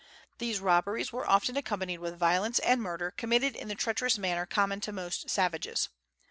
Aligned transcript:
These 0.39 0.59
robberies 0.59 1.13
were 1.13 1.29
often 1.29 1.55
accompanied 1.55 1.99
with 1.99 2.17
violence 2.17 2.57
and 2.57 2.81
murder, 2.81 3.11
committed 3.11 3.55
in 3.55 3.67
the 3.67 3.75
treacherous 3.75 4.17
manner 4.17 4.47
common 4.47 4.81
to 4.81 4.91
most 4.91 5.29
savages. 5.29 5.89